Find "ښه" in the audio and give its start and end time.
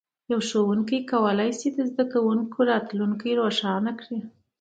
0.47-0.47